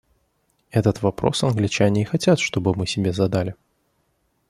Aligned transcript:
Этот 0.71 1.03
вопрос 1.03 1.43
англичане 1.43 2.01
и 2.01 2.05
хотят, 2.05 2.39
чтобы 2.39 2.75
мы 2.75 2.87
себе 2.87 3.13
задали. 3.13 3.53